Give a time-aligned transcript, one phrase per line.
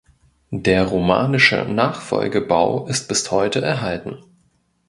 [0.49, 4.17] Der romanische Nachfolgebau ist bis heute erhalten.